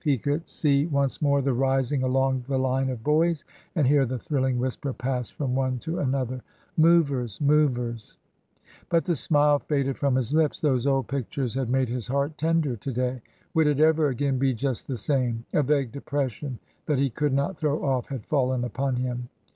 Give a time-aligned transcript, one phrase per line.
[0.03, 4.17] He could see once more the rising along the line of boys, and hear the
[4.17, 6.41] thrilling whisper pass from one to another,
[6.75, 7.39] Movers!
[7.39, 8.17] movers!"
[8.89, 10.59] But the smile faded from his lips.
[10.59, 13.21] Those old pictures had made his heart tender to day.
[13.53, 15.45] Would it ever again be just the same?
[15.53, 16.57] A vague depression
[16.87, 19.29] that he could not throw off had fallen ^ipon him.